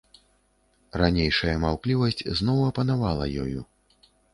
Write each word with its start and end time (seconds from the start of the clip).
Ранейшая 1.01 1.55
маўклівасць 1.67 2.27
зноў 2.43 2.67
апанавала 2.73 3.33
ёю. 3.47 3.61